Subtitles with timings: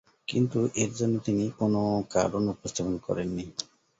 [0.27, 1.73] কিন্তু এর জন্য তিনি কোন
[2.13, 3.45] কারণ উপস্থাপন করেননি।